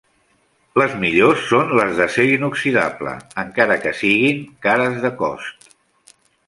Les 0.81 0.95
millors 1.03 1.43
són 1.49 1.75
les 1.81 1.93
d'acer 1.99 2.25
inoxidable, 2.37 3.15
encara 3.45 3.81
que 3.87 3.95
siguin 4.03 4.43
cares 4.69 5.01
de 5.07 5.15
cost. 5.25 5.75